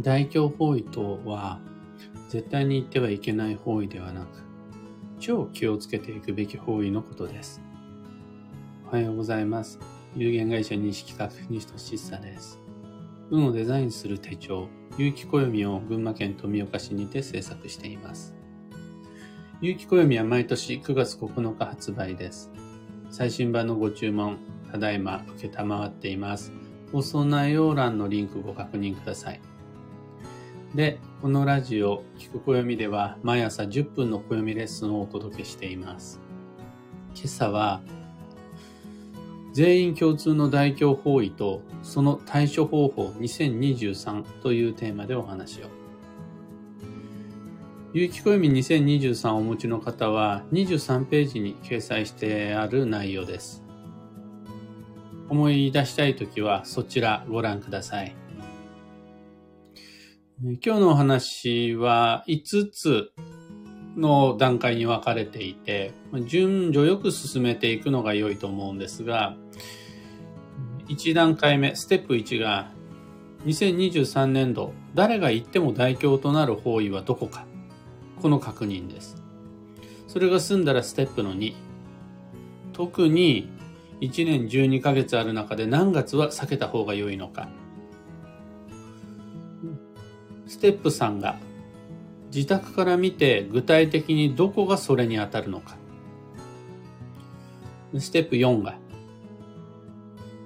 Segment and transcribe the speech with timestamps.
[0.00, 1.60] 大凶方位とは
[2.28, 4.46] 絶対に行ってはいけない方位ではなく
[5.18, 7.62] 超気をつけていくべき方位のことです。
[8.88, 9.78] おはようございます。
[10.14, 12.58] 有限会社西企画西俊久です。
[13.30, 14.68] 運をデザインする手帳、
[14.98, 18.34] 有機暦を群馬県富岡市にて制作しています。
[19.60, 22.50] 有機暦は毎年9月9日発売です。
[23.10, 24.38] 最新版のご注文、
[24.70, 26.52] ただいま受けたまわっています。
[26.92, 29.40] 放送内容欄のリンクご確認ください。
[30.74, 36.20] で、このラジオ、聞く暦では毎朝10分の暦レッスンをお届けしています。
[37.14, 37.80] 今朝は、
[39.52, 45.68] 全員共通の大凶方位とその対処方法2023というテーマでお話を。
[47.94, 53.62] 有機暦2023をお持ちの方は23ページに掲載してある内容です。
[55.30, 58.14] 思い出したいときはそちらご覧ください。
[60.42, 63.10] 今日のお話は5つ
[63.96, 65.94] の段階に分かれていて、
[66.26, 69.34] 順序よく進めていくのが良いと思うんですが、
[70.88, 72.70] 1段階目、ステップ1が、
[73.46, 77.46] 2023年度、誰が行っても代表となる方位はどこか。
[78.20, 79.16] この確認です。
[80.06, 81.54] それが済んだらステップの2。
[82.74, 83.48] 特に
[84.02, 87.48] 1年12ヶ月ある中で何月は避けた方が良いのか。
[90.46, 91.36] ステップ3が
[92.34, 95.76] 自宅から見て具体的にどこがそれに当たるのか。
[97.98, 98.76] ステップ4が、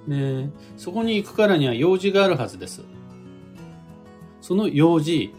[0.07, 2.83] ね、そこに行くからには用事があるはずです。
[4.41, 5.33] その用事、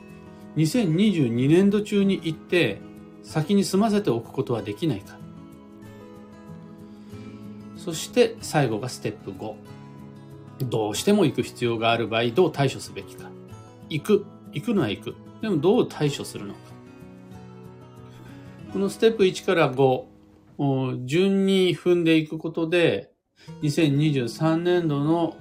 [0.56, 2.80] 2022年度中に行って
[3.22, 5.16] 先に済ませておくことはできないか。
[7.76, 9.54] そして最後がステップ5。
[10.68, 13.30] どうしても行く必要がある場合どう対処すべきか。
[13.88, 14.26] 行く。
[14.52, 15.14] 行くのは行く。
[15.40, 16.60] でもどう対処するのか。
[18.72, 23.10] このステップ1から5、順に踏んでいくことで、
[23.62, 25.36] 2023年度の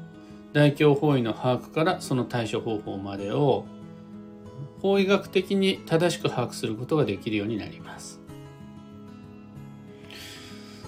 [0.54, 3.66] 大凶方位の把握からその対処方法までを
[4.82, 8.20] 法医学的に正しく把握することができるようになります。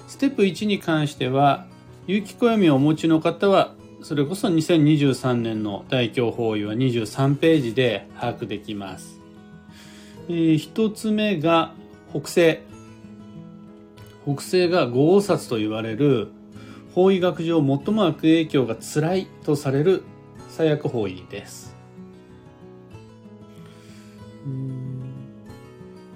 [0.07, 1.67] ステップ1に関しては、
[2.07, 9.21] 有機暦をお持ちの方はそれこそ2023年の大凶方位は23ページで把握できます。
[10.27, 11.73] えー、一つ目が
[12.11, 12.63] 北西。
[14.25, 16.27] 北西が五王札と言われる
[16.93, 20.03] 方位学上最も悪影響が辛いとされる
[20.49, 21.73] 最悪方位です。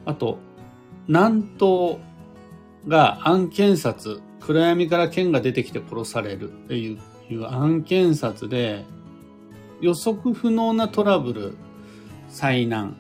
[0.06, 0.40] あと、
[1.08, 2.00] 南東
[2.86, 7.00] が暗検察、暗闇から剣が出てきて殺されるという
[7.30, 8.86] いう案件札で
[9.82, 11.58] 予測不能なトラブル、
[12.30, 12.96] 災難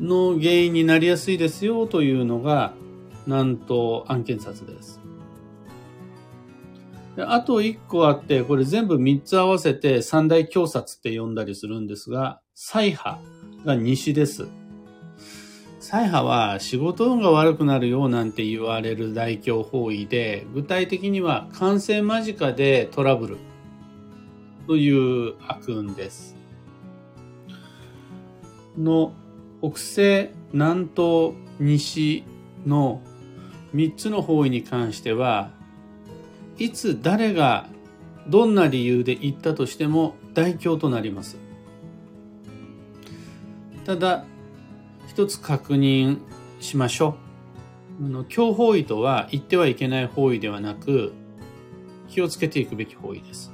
[0.00, 2.74] の原因になりやすいですよというのが
[3.26, 5.00] 南東案件札です。
[7.16, 13.18] であと1個あって、これ全部3つ合わせて三大強殺って呼んだりするんですが、最波
[13.64, 14.48] が西です。
[15.80, 23.38] 最波は仕事運が悪くなるよなんて言われる大凶方位で、具体的には完成間近でトラブル
[24.66, 26.36] という悪運です。
[28.76, 29.14] の
[29.62, 32.24] 北西、南東、西
[32.66, 33.00] の
[33.74, 35.50] 3つの方位に関しては、
[36.58, 37.68] いつ誰が
[38.28, 41.38] どんな理由で行ったとしても大凶となります。
[43.86, 44.26] ただ、
[45.10, 46.20] 一つ確認
[46.60, 47.16] しましょ
[48.00, 48.06] う。
[48.06, 51.12] あの強方位とは言ってはいけない方位ではなく、
[52.08, 53.52] 気をつけていくべき方位です。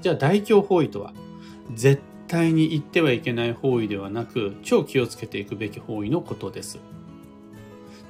[0.00, 1.12] じゃあ大強方位とは、
[1.74, 6.80] 絶対に言ってはいけない方位ではなく、超気をつけていくべき方位のことです。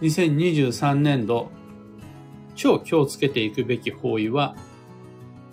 [0.01, 1.51] 2023年度、
[2.55, 4.55] 超気をつけていくべき方位は、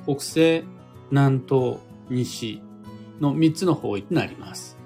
[0.06, 0.64] 北西、
[1.10, 1.78] 南東、
[2.08, 2.62] 西
[3.20, 4.81] の3つの方位となります。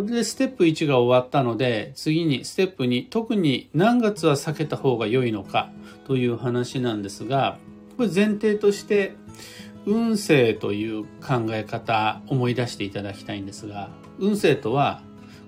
[0.00, 5.70] これでステップ1が終わったので、次にステップ2、特に何月は避けた方が良いのか
[6.06, 7.58] という話なんですが、
[7.98, 9.14] これ前提として、
[9.84, 15.02] 運勢という考え方思い出していただきたいんですが、運勢とは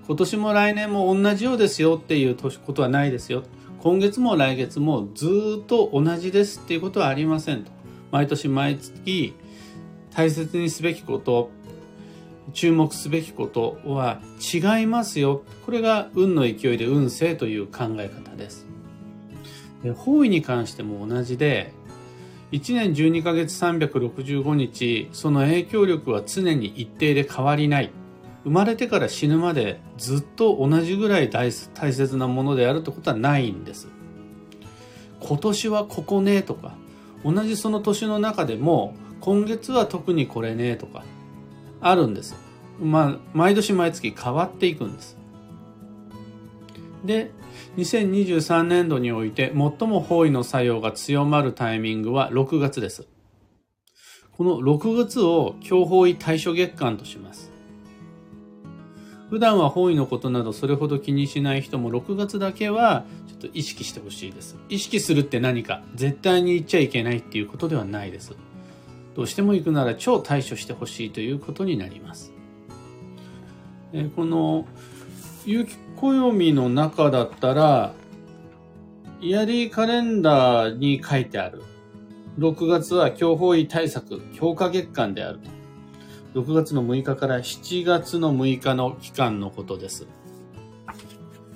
[0.07, 3.45] 今年も来年も同じようですよっていうことはないですよ。
[3.81, 7.71] 今月も来月もずっと同じですっていうことはありませんと。
[8.11, 9.35] 毎年毎月
[10.15, 11.51] 大切にすべきこと、
[12.53, 14.21] 注目すべきことは
[14.53, 15.43] 違いますよ。
[15.65, 18.67] これが運の勢いで運勢という考え方です。
[19.83, 21.73] で方位に関しても同じで、
[22.53, 27.91] 1年12ヶ月365日、その影響力は常に一定で変わりない。
[28.45, 33.89] 生まれてから死ぬまでずっと同じぐらい大切なものであるってことはないんです。
[35.21, 36.75] 今年はここねとか、
[37.25, 41.05] 同じその年の中でも今月は特にこれねとか、
[41.83, 42.35] あるんです。
[42.81, 45.19] まあ、毎年毎月変わっていくんです。
[47.05, 47.31] で、
[47.77, 53.07] 2023年度において最も方位の作用が強まるタイミングは6月です。
[54.33, 57.53] この6月を強方位対処月間とします。
[59.31, 64.57] 普段は方位のことなどそれほど気にしない人も6月だけはちょっと意識してほしいです。
[64.69, 68.35] 意識するって何か絶対に言っちゃいけないっていうことではないです。
[69.15, 72.33] どうしても行くなら超対処してほしいということになります。
[73.93, 74.67] えこの
[75.45, 77.95] 有機暦の中だったら、
[79.21, 81.63] イヤリーカレンダーに書いてある。
[82.39, 85.39] 6月は強法医対策強化月間である
[86.35, 86.41] と。
[86.41, 90.07] 6月の6日から7月の6日の期間のことです。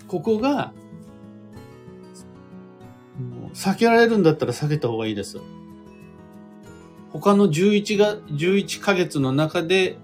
[0.07, 0.73] ここが、
[3.55, 5.41] 避けられるんだったら避けた方がいいです。
[7.19, 9.99] 他の11が、11ヶ月の中で、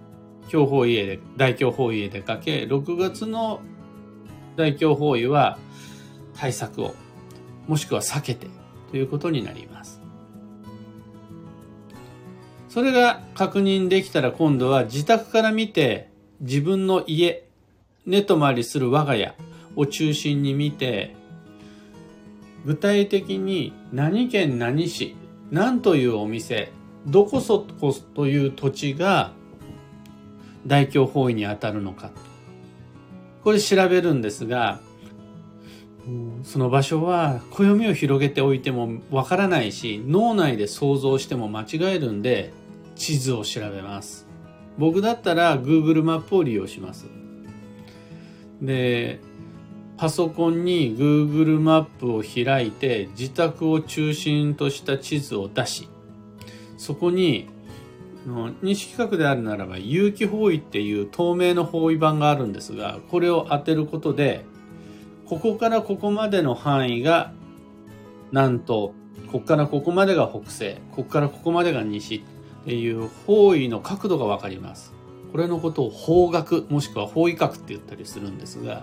[0.48, 3.60] 強法家で、大強法家でかけ、6月の
[4.56, 5.58] 大凶方位は
[6.34, 6.94] 対策を、
[7.68, 8.48] もしくは避けて
[8.90, 10.00] ということになります。
[12.68, 16.08] それが確認できたら今度は自宅から見て
[16.40, 17.44] 自分の家、
[18.06, 19.34] 寝泊まりする我が家
[19.76, 21.14] を中心に見て、
[22.64, 25.14] 具体的に何県何市、
[25.50, 26.72] 何というお店、
[27.06, 29.32] どこそこという土地が
[30.66, 32.10] 大凶方位に当たるのか
[33.42, 34.80] これ調べるんですが、
[36.44, 42.52] その場所は暦を広げておいてもわからないし、脳内で想像しても間違えるんで、
[42.94, 44.28] 地図を調べます。
[44.78, 47.06] 僕だったら Google マップを利用します。
[48.60, 49.20] で、
[49.96, 55.88] パソコンに Google マップを開いて自宅を中心とした地図を出し、
[56.82, 57.48] そこに
[58.26, 64.44] 認識角であるならば有機方位っていう透明の方位板があるんですがこれを当てることで
[65.26, 67.32] ここからここまでの範囲が
[68.32, 68.94] 南東こ
[69.34, 74.92] こからここまでが北西ここからここまでが西っていう方位の角度がわかります。
[75.30, 78.82] これのことを方角もしくは方位角って言ったりするんですが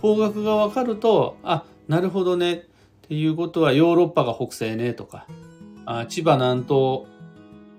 [0.00, 2.58] 方角がわかるとあなるほどねっ
[3.08, 5.26] ていうことはヨーロッパが北西ねとか
[5.98, 7.02] あ千葉南東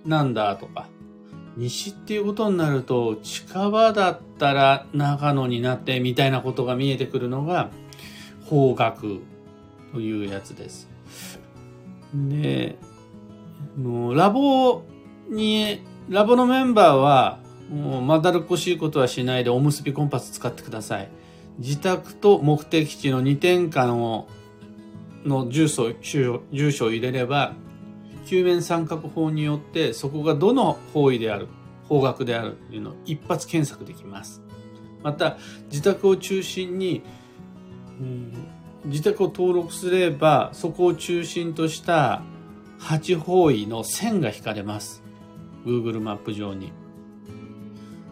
[0.06, 0.90] なんだとか、
[1.56, 7.72] 西っていうことになると、近場だったら長野になってみたいなことが見えてくるのが、
[8.46, 9.20] 方角
[9.94, 10.90] というやつです。
[12.14, 12.78] で、
[13.78, 14.84] もうラボ
[15.30, 17.40] に、ラボのメンバーは、
[17.72, 21.10] もうまだるっこしいことはしないでおむすびコンパス使ってください。
[21.60, 24.28] 自宅と目的地の2点間を、
[25.24, 27.54] の住所、住所を入れれば、
[28.26, 31.48] 球面三角法によってそこがどの方位である
[31.88, 34.42] 方角であるというのを一発検索できます。
[35.04, 35.38] また
[35.70, 37.02] 自宅を中心に、
[38.00, 38.34] うん、
[38.86, 42.22] 自宅を登録すればそこを中心とした
[42.80, 45.04] 8方位の線が引かれます。
[45.66, 46.72] Google マップ上に。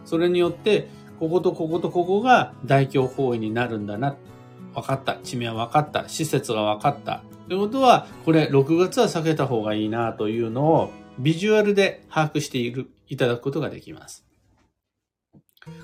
[0.04, 4.16] それによってこことこことここが大凶方位になるんだな。
[4.74, 5.16] 分かった。
[5.16, 6.08] 地名は分かった。
[6.08, 7.22] 施設が分かった。
[7.50, 14.24] ということは、これ6月は避けた方がいいなというのをビジュアルで把握しているいただくことができます。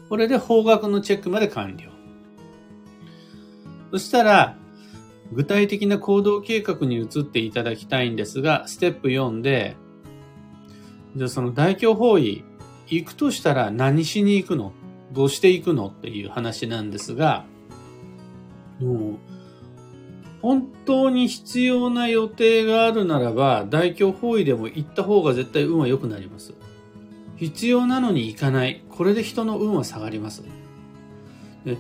[0.08, 1.90] これで方角のチェックまで完了。
[3.90, 4.56] そしたら、
[5.32, 9.76] 具体的な行動計画に移っていただきたいんですが、ステップ4で、
[11.16, 12.44] じゃあその大凶方位、
[12.86, 14.72] 行くとしたら何しに行くの？
[15.10, 15.88] どうして行くの？
[15.88, 17.44] っていう話なんですが、
[18.78, 19.35] もう
[20.46, 26.54] 本当に必要な予定があるならば、大凶方位でも行った方が絶対運は良くなります。
[27.34, 28.84] 必要なのに行かない。
[28.88, 30.44] これで人の運は下がります。
[31.64, 31.78] で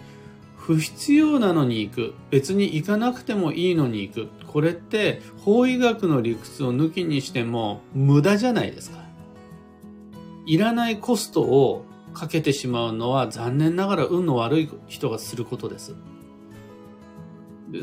[0.56, 2.14] 不必要なのに行く。
[2.30, 4.28] 別に行かなくてもいいのに行く。
[4.48, 8.98] これって法医学の理屈を抜きにしても無駄じゃないですか。
[10.44, 15.94] いらないコストをかけてしまうのは残念ながら運の悪い人がすることです。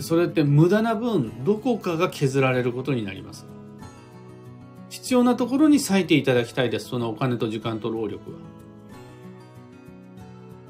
[0.01, 3.45] それって無駄な分どこかが削られることになります
[4.89, 8.37] 必要なところに割いていただきたいですそのお金と時間と労力は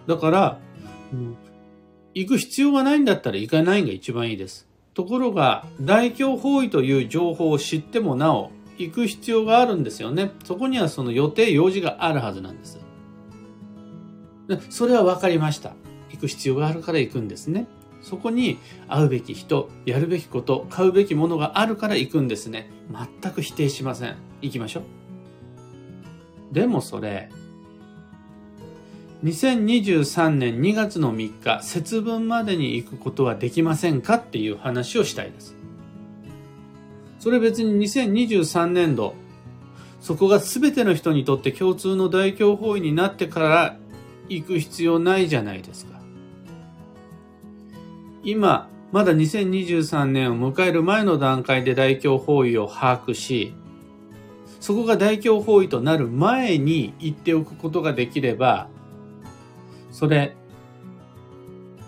[0.08, 0.60] だから、
[1.14, 1.38] うん、
[2.14, 10.32] 行く必要がないんだったら行かないが一番いいですところが、大凶方位という情報を知ってもなお、行く必要があるんですよね。
[10.44, 12.80] そこにはその予定、用事があるはずなんです。
[14.48, 15.74] でそれは分かりました。
[16.12, 17.68] 行く必要があるから行くんですね。
[18.04, 22.70] そこに会うべき人、やるべきこと、買うべきものがあるから行くんですね。
[22.92, 24.18] 全く否定しません。
[24.42, 24.84] 行きましょう。
[26.54, 27.30] でもそれ、
[29.24, 35.56] 2023年2月の3日、節分までに行くことはできませんかっていう話をしたいです。
[37.20, 39.16] それ別に2023年度、
[40.02, 43.78] そこが全ての人にとって共通の大凶方位になってから
[44.28, 45.93] 行く必要ないじゃないですか。
[48.24, 53.54] 今、まだ2023年を迎える前の段階で大凶方位を把握し、
[54.60, 58.70] そこが大凶方位となる前に言っておくことができれば、
[59.92, 60.36] それ、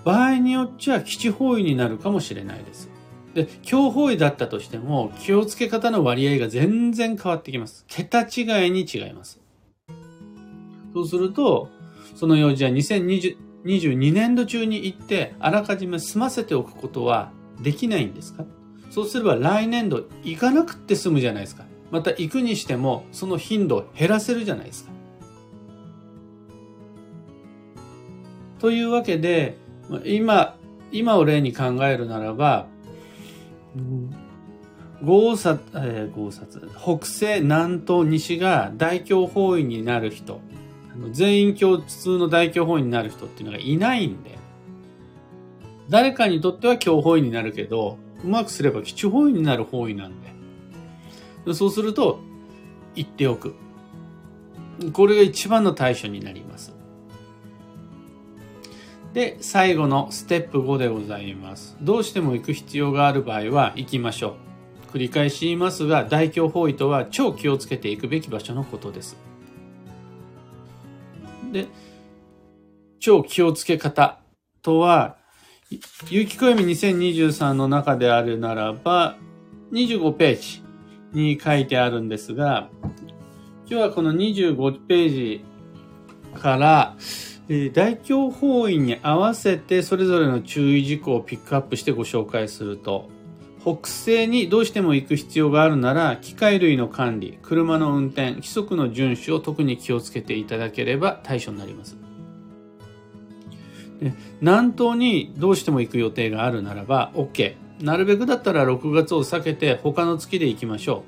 [0.03, 2.89] 場合によっちゃ基地方位になるかもしれないです。
[3.33, 7.85] で、強方位だったとしても、気をつけ方の割合が全然変わってきます。
[7.87, 9.39] 桁違いに違います。
[10.93, 11.69] そうすると、
[12.15, 17.31] その用事は2020 2022年度中に行って、あらかじめ済ませておくことは
[17.61, 18.45] できないんですか？
[18.91, 21.65] そうすれば来年度行かなくて済むじゃないですか。
[21.91, 24.91] また行くにしても、その頻度を減らせるじゃないですか。
[28.59, 29.57] というわけで、
[30.05, 30.55] 今、
[30.91, 32.67] 今を例に考えるならば、
[35.03, 40.39] 豪殺、えー、豪殺、北西、南東、西が大凶方位になる人、
[41.11, 44.37] 全員共通の大凶方位になる人っていうのがいないんで、
[45.89, 50.13] 誰かにとっては強方位になるけど、うまくすれば基地方位になる方位なん
[51.45, 51.53] で。
[51.53, 52.19] そうすると、
[52.95, 53.53] 言っておく。
[54.93, 56.73] これが一番の対処になります。
[59.13, 61.77] で、最後のステップ5でございます。
[61.81, 64.35] どうしても行く必要がある場合は行きましょ
[64.91, 64.91] う。
[64.95, 69.17] 繰り返し言いますが、大凶方位とは超気をつけていくべき場所のことです。
[71.51, 71.67] で、
[72.99, 74.19] 超気をつけ方
[74.61, 75.17] とは、
[76.09, 79.17] 有機暦2023の中であるならば、
[79.71, 80.63] 25ページ
[81.13, 82.69] に書いてあるんですが、
[83.67, 85.45] 今日はこの25ページ
[86.35, 86.95] から、
[87.73, 93.09] 大凶方位に合わせてそれぞれの注意事項をピックアップしてご紹介すると、
[93.65, 101.97] 北西にどうしても行く必要があるなら、機械類の管理、車の運転、規則の遵守を特に気をつけていただければ対象になります。
[103.99, 107.55] で南東にどうしても行く予定があるならば OK。
[107.81, 111.03] なるべくだったら6月を避けて他の月で行きましょ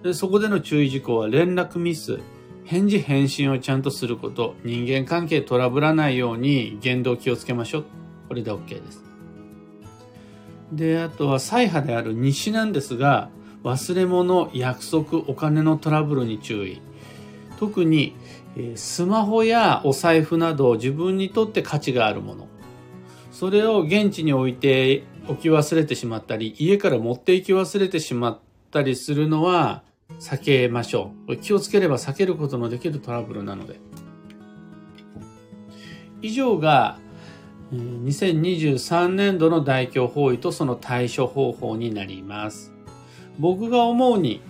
[0.00, 0.04] う。
[0.04, 2.20] でそこでの注意事項は連絡ミス、
[2.64, 7.84] 返事返信をちゃんとすること、人間関係トラブらないように言動気をつけましょう。
[8.28, 9.11] これで OK です。
[10.72, 13.30] で、あとは再派である西なんですが、
[13.62, 16.80] 忘れ物、約束、お金のトラブルに注意。
[17.58, 18.14] 特に、
[18.74, 22.48] スマホやお財布など自分にとって価値があるもの。
[23.30, 28.38] それを現地に置いて置き忘れてしまったり、家から持って行き忘れてしまっ
[28.70, 29.82] たりするのは、
[30.20, 31.36] 避けましょう。
[31.36, 33.78] 気をつければ避けることのできるトラブルなので。
[36.20, 36.98] 以上が
[37.72, 42.72] 2023年度の大凶方位とその対処方法になります。
[43.38, 44.42] 僕が思うに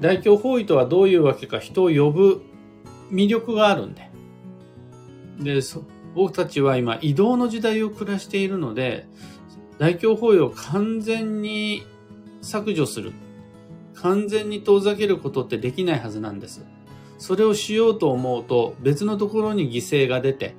[0.00, 2.42] 大凶方位とはどういうわけか人を呼ぶ
[3.10, 4.10] 魅力があるんで。
[5.40, 5.60] で、
[6.14, 9.06] 僕たちは今移動の時代を暮らしているので、
[9.78, 11.82] 大凶方位を完全に
[12.42, 13.12] 削除する。
[13.94, 16.64] 完全に遠ざけることってできないはずなんです。
[17.18, 20.54] それをしようと思うと別のところに犠牲が出て、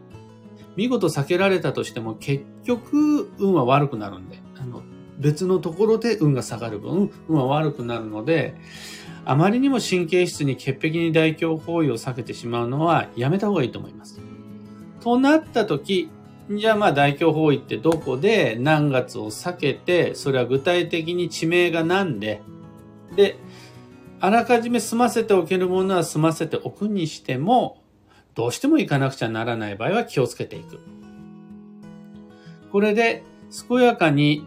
[0.82, 4.82] 見事避けられたとしても結局運は悪くなるんで、あの
[5.20, 8.56] 別のところで運が下がる分、運は悪くなるので、
[9.24, 14.20] あまりにも神経質に潔癖に大凶方位を避けてしまうのはやめた方がいいと思います。
[15.02, 16.10] となった時、
[16.50, 22.42] じゃあまあ大凶方位ってどこで何月を避けて、それは具体的に地名が何で、
[23.16, 23.38] で、
[24.20, 27.81] あらかじめ済ませておけるものは済ませておくにしても、
[28.34, 30.80] どうしても行かなくちゃならない場合は気をつけていく。
[32.72, 33.24] これで
[33.68, 34.46] 健やかに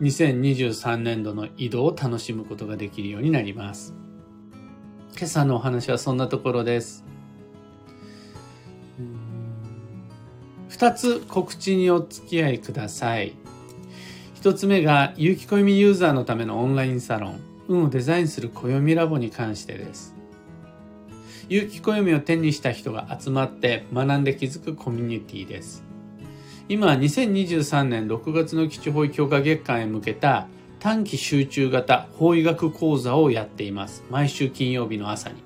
[0.00, 3.94] 2023年度の移動を楽しむことができるようになります。
[5.16, 7.04] 今朝のお話はそんなところです。
[10.68, 13.34] 二つ告知にお付き合いください。
[14.34, 17.40] 一つ目が、有機暦ユーザーのためのオンラインサロン。
[17.68, 20.13] 運をデザインする暦ラボに関してです。
[21.48, 25.84] 有機暦を手にした人が集まって学んで気づくコミュニティです。
[26.68, 30.46] 今2023年6月の基地法医強化月間へ向けた
[30.80, 34.04] 短期集中型法医学講座をやっています。
[34.10, 35.36] 毎週金曜日の朝に。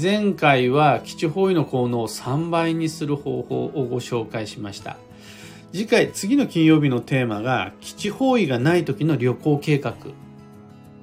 [0.00, 4.96] 前回は基地方位の効能を3倍にする方法をご紹介しました。
[5.72, 9.94] 次回、次の金曜日のテーマが基地方位がない時の旅行計画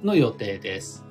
[0.04, 1.07] の予定です。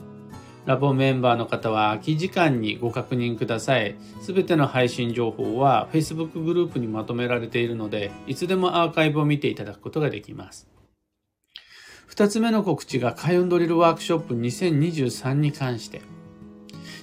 [0.67, 3.95] ラボメンバーの方は空き時間にご確認ください。
[4.21, 10.67] すべての配信情報は Facebook グループにまとめられているので、いつでもアーカイブを見ていただくことができます。
[12.05, 16.01] 二つ目の告知が開運ドリルワークショップ2023に関して。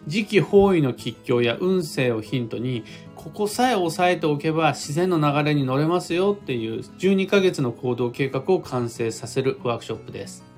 [0.06, 2.84] 時期方位の吉凶や運勢をヒントに、
[3.16, 10.53] ここさえ押さえておけば自然の流れに乗れますよっていう12ヶ月の行動計画を完成させるワークショップです。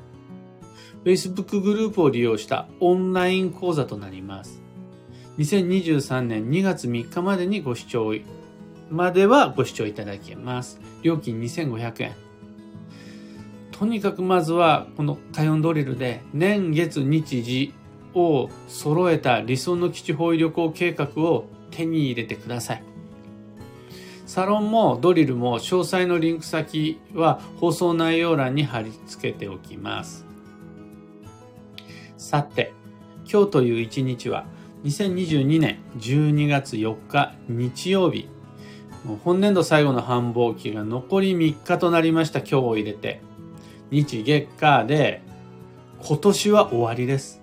[1.07, 4.61] Facebook グループを利用したオンライン講座となります。
[5.39, 8.13] 2023年2月3日までにご視聴
[8.91, 10.81] まではご視聴いただけます。
[11.03, 12.13] 料金2500円。
[13.71, 17.73] とにかくまずはこのカヨンドリルで年月日時
[18.13, 22.83] を揃えた理想の基地方位旅行計画を手に入れてください。
[24.27, 30.25] サロンもドリルも詳細のリンク先は放送内容欄に貼り付けておきます。
[32.17, 32.73] さて、
[33.31, 34.47] 今日という一日は
[34.85, 38.29] 2022年12月4日日曜日。
[39.23, 43.21] 本年度最後の繁忙期が残り3日となりました今日を入れて。
[43.91, 45.23] 日月火で
[46.01, 47.43] 今年は終わりです。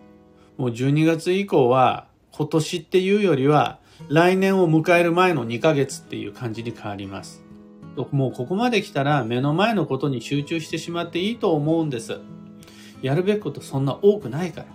[0.57, 7.43] もう12月以降は今年っていうよりは来年を迎える前の2ヶ月っていう感じに変わります。
[8.11, 12.19] もうここまで来たら目の前のことに集中してしまっていいと思うんです。
[13.03, 14.67] やるべきことそんな多くないから。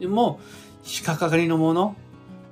[0.00, 0.40] でも、
[0.82, 1.94] 仕掛かりのもの、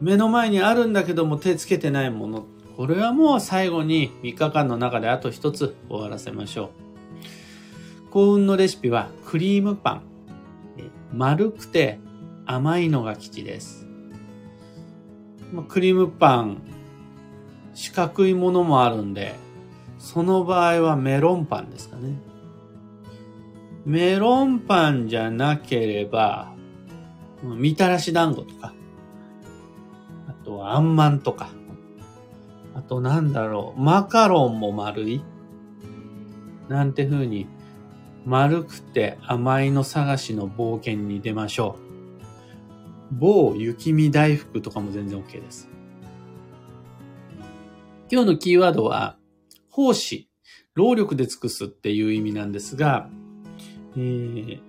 [0.00, 2.47] 目の前にあるんだけども手つけてないもの、
[2.77, 6.71] これはもう最後に3日間の中であと一つ終わらせましょ
[8.07, 8.11] う。
[8.11, 10.03] 幸運のレシピはクリームパン。
[11.12, 11.99] 丸くて
[12.45, 13.87] 甘いのが吉です。
[15.69, 16.62] クリームパン、
[17.75, 19.35] 四角いものもあるんで、
[19.99, 22.12] その場合はメロンパンですかね。
[23.88, 26.53] メロンパンじゃなければ、
[27.42, 28.74] みたらし団子とか、
[30.29, 31.48] あとはあんまんとか、
[32.74, 35.22] あとなんだろう、マカロンも丸い
[36.68, 37.46] なんて風に、
[38.27, 41.79] 丸くて甘いの探しの冒険に出ましょ
[43.11, 43.14] う。
[43.14, 45.66] 某雪見大福とかも全然 OK です。
[48.12, 49.16] 今日のキーワードは、
[49.70, 50.29] 奉仕、
[50.74, 53.09] 労力で尽くすっていう意味なんですが、
[53.99, 54.61] えー、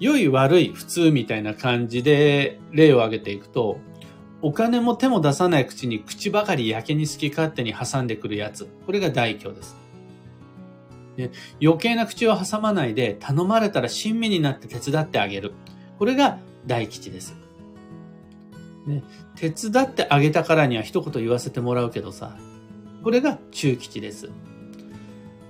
[0.00, 3.78] 良い悪い普通みたいな感じで例を挙げていくと、
[4.42, 8.68] お金も手も出さない口に口ばかりやけに好き勝手に挟んでくるやつ。
[8.84, 9.76] これが大凶です。
[11.16, 11.30] で
[11.62, 15.52] 余計な口を挟まないで頼まれたら親身になって手伝ってあげる。
[15.98, 17.34] これが大吉です。
[18.86, 19.02] ね、
[19.36, 22.36] 手伝ってあげたからには一言言わせてもらうけどさ、
[23.02, 24.30] これが中吉です。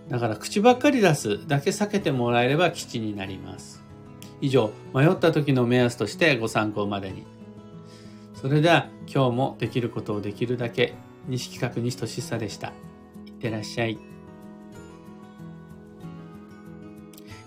[0.08, 3.84] だから口ばっかり出すだけ避けてもらえれば吉になります。
[4.40, 7.24] 以上、迷った時の目安としてご参考までに。
[8.34, 10.94] それでは今日もできることをできるだけ、
[11.26, 12.68] 西企画西俊久でした。
[13.26, 13.98] いってらっしゃい。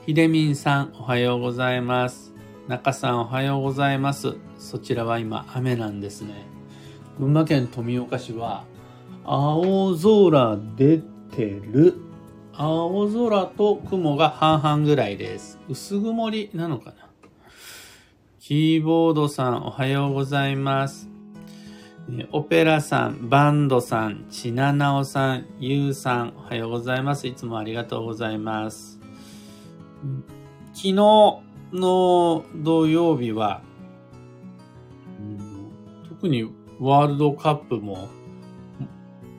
[0.06, 2.34] ひでみんさん、おはようございます。
[2.68, 4.36] 中さん、おはようございます。
[4.58, 6.48] そちらは今雨なんですね。
[7.20, 8.66] 群馬県富岡市は
[9.24, 10.98] 青空出
[11.32, 12.09] てる。
[12.62, 15.58] 青空と雲が半々ぐらいです。
[15.70, 16.96] 薄曇りなのかな？
[18.42, 21.08] キーボードさんおはようございます。
[22.34, 27.28] オペラさん、バンドさん、ちななおさん、ゆうさん、おはようございます。
[27.28, 29.00] いつもありがとうございます。
[30.74, 30.94] 昨日
[31.72, 33.62] の土曜日は、
[36.10, 36.44] 特に
[36.78, 38.10] ワールドカップも、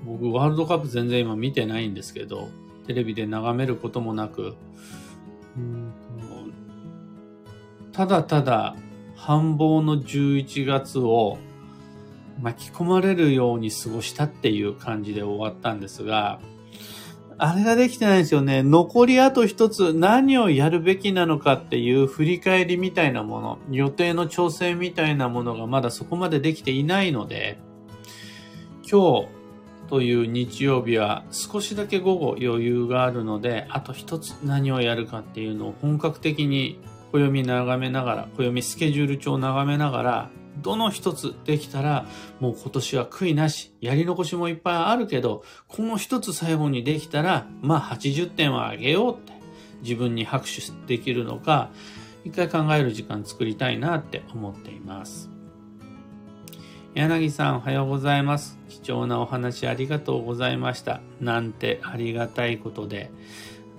[0.06, 2.48] 僕ワールドカップ全然今見てないんですけど、
[2.90, 4.56] テレビで眺めることもなく、
[7.92, 8.74] ただただ
[9.14, 11.38] 繁忙の11月を
[12.42, 16.40] 巻き込まれるように過ごしたっていう感じで終わったんですが、
[17.38, 18.64] あれができてないんですよね。
[18.64, 27.60] 残りあと一つ何をやるべきなのかっていう振り返りみたいなもの、予定の調整みたいなものがまだそこまでできていないので、
[28.82, 29.39] 今日
[29.90, 36.80] という日曜日は少しだけ午後余裕があるので、あと一つ何をやるかっていうのを本格的に
[37.12, 42.06] 暦眺めながら、暦スケジュール帳を眺めながらどの一つできたら、
[42.38, 49.32] もう今年は悔いなし、やり残しもいっぱいあるけど、この一つ最後にできたら、まあ80点はあげようって
[49.82, 51.70] 自分に拍手できるのか、
[52.24, 55.39] 一回考える時間作りたいなって思っています。
[56.94, 58.58] 柳さんおはようございます。
[58.68, 61.00] 貴重なお話ありがとうございました。
[61.20, 63.12] なんてありがたいことで、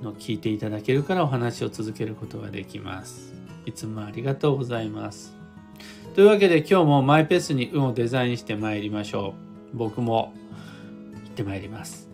[0.01, 3.33] の聞いていただけるからお話を続けることができます。
[3.65, 5.35] いつもありがとうございます。
[6.15, 9.33] というわけで今日もマイペースに運をデザインして参りましょ
[9.73, 9.77] う。
[9.77, 10.33] 僕も
[11.15, 12.10] 行って参ります。